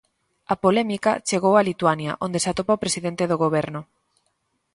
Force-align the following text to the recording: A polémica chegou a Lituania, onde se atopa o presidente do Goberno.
A 0.53 0.55
polémica 0.63 1.11
chegou 1.29 1.53
a 1.55 1.65
Lituania, 1.69 2.11
onde 2.25 2.41
se 2.43 2.49
atopa 2.49 2.77
o 2.77 2.81
presidente 2.83 3.23
do 3.27 3.37
Goberno. 3.43 3.81